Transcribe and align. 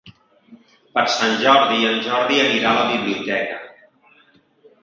Per 0.95 1.03
Sant 1.15 1.37
Jordi 1.43 1.85
en 1.89 2.01
Jordi 2.07 2.41
anirà 2.47 2.73
a 2.73 2.81
la 2.81 2.89
biblioteca. 2.95 3.59